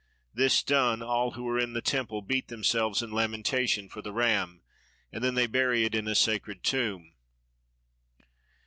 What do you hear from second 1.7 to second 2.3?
the temple